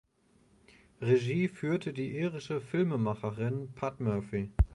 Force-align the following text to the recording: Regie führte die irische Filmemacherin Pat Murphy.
Regie 0.99 1.47
führte 1.47 1.93
die 1.93 2.17
irische 2.17 2.59
Filmemacherin 2.59 3.71
Pat 3.75 3.99
Murphy. 3.99 4.49